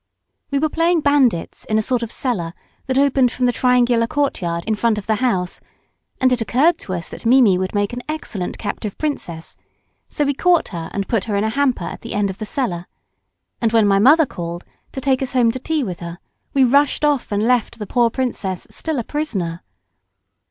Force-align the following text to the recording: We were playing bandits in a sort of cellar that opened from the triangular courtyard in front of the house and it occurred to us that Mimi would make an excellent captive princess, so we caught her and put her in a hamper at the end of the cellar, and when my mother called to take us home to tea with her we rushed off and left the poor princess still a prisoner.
We 0.49 0.57
were 0.57 0.67
playing 0.67 1.01
bandits 1.01 1.63
in 1.65 1.77
a 1.77 1.83
sort 1.83 2.01
of 2.01 2.11
cellar 2.11 2.55
that 2.87 2.97
opened 2.97 3.31
from 3.31 3.45
the 3.45 3.51
triangular 3.51 4.07
courtyard 4.07 4.65
in 4.65 4.73
front 4.73 4.97
of 4.97 5.05
the 5.05 5.17
house 5.17 5.59
and 6.19 6.31
it 6.33 6.41
occurred 6.41 6.79
to 6.79 6.95
us 6.95 7.07
that 7.09 7.23
Mimi 7.23 7.55
would 7.59 7.75
make 7.75 7.93
an 7.93 8.01
excellent 8.09 8.57
captive 8.57 8.97
princess, 8.97 9.57
so 10.09 10.25
we 10.25 10.33
caught 10.33 10.69
her 10.69 10.89
and 10.91 11.07
put 11.07 11.25
her 11.25 11.35
in 11.35 11.43
a 11.43 11.49
hamper 11.51 11.83
at 11.85 12.01
the 12.01 12.15
end 12.15 12.31
of 12.31 12.39
the 12.39 12.47
cellar, 12.47 12.87
and 13.61 13.73
when 13.73 13.85
my 13.85 13.99
mother 13.99 14.25
called 14.25 14.63
to 14.91 15.01
take 15.01 15.21
us 15.21 15.33
home 15.33 15.51
to 15.51 15.59
tea 15.59 15.83
with 15.83 15.99
her 15.99 16.17
we 16.55 16.63
rushed 16.63 17.05
off 17.05 17.31
and 17.31 17.43
left 17.45 17.77
the 17.77 17.85
poor 17.85 18.09
princess 18.09 18.65
still 18.71 18.97
a 18.97 19.03
prisoner. 19.03 19.61